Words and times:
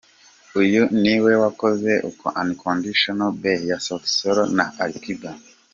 Uyu 0.61 0.81
ni 1.01 1.15
we 1.23 1.31
wakoze 1.43 1.91
‘Unconditionally 2.43 3.37
Bae’ 3.41 3.65
ya 3.69 3.77
Sauti 3.85 4.09
Sol 4.17 4.37
na 4.57 4.65
Ali 4.83 4.99
Kiba. 5.03 5.31